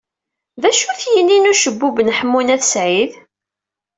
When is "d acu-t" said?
0.61-1.01